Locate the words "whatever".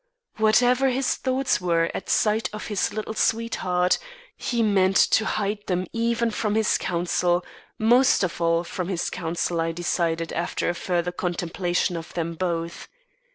0.37-0.89